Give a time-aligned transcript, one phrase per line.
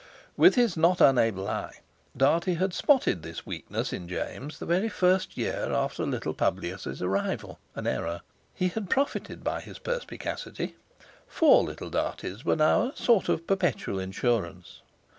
[0.35, 1.81] With his not unable eye
[2.17, 7.59] Dartie had spotted this weakness in James the very first year after little Publius's arrival
[7.75, 8.21] (an error);
[8.55, 10.75] he had profited by his perspicacity.
[11.27, 14.81] Four little Darties were now a sort of perpetual insurance.